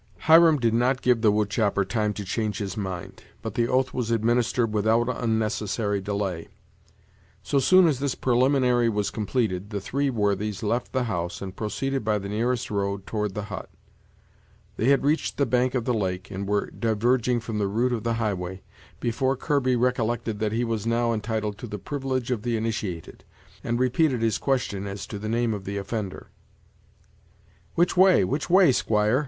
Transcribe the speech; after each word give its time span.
Hiram 0.21 0.57
did 0.57 0.73
not 0.73 1.03
give 1.03 1.21
the 1.21 1.31
wood 1.31 1.51
chopper 1.51 1.85
time 1.85 2.11
to 2.13 2.25
change 2.25 2.57
his 2.57 2.75
mind, 2.75 3.21
but 3.43 3.53
the 3.53 3.67
oath 3.67 3.93
was 3.93 4.09
administered 4.09 4.73
without 4.73 5.07
unnecessary 5.07 6.01
delay. 6.01 6.47
So 7.43 7.59
soon 7.59 7.87
as 7.87 7.99
this 7.99 8.15
preliminary 8.15 8.89
was 8.89 9.11
completed, 9.11 9.69
the 9.69 9.79
three 9.79 10.09
worthies 10.09 10.63
left 10.63 10.91
the 10.91 11.03
house, 11.03 11.39
and 11.39 11.55
proceeded 11.55 12.03
by 12.03 12.17
the 12.17 12.29
nearest 12.29 12.71
road 12.71 13.05
toward 13.05 13.35
the 13.35 13.43
hut. 13.53 13.69
They 14.75 14.85
had 14.87 15.03
reached 15.05 15.37
the 15.37 15.45
bank 15.45 15.75
of 15.75 15.85
the 15.85 15.93
lake, 15.93 16.31
and 16.31 16.47
were 16.47 16.71
diverging 16.71 17.39
from 17.39 17.59
the 17.59 17.67
route 17.67 17.93
of 17.93 18.01
the 18.01 18.15
highway, 18.15 18.63
before 18.99 19.35
Kirby 19.37 19.75
recollected 19.75 20.39
that 20.39 20.51
he 20.51 20.63
was 20.63 20.87
now 20.87 21.13
entitled 21.13 21.59
to 21.59 21.67
the 21.67 21.77
privilege 21.77 22.31
of 22.31 22.41
the 22.41 22.57
initiated, 22.57 23.23
and 23.63 23.77
repeated 23.77 24.23
his 24.23 24.39
question 24.39 24.87
as 24.87 25.05
to 25.05 25.19
the 25.19 25.29
name 25.29 25.53
of 25.53 25.63
the 25.63 25.77
offender, 25.77 26.29
"Which 27.75 27.95
way, 27.95 28.23
which 28.23 28.49
way, 28.49 28.71
squire?" 28.71 29.19